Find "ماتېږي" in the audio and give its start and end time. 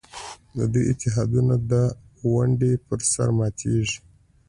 3.37-3.99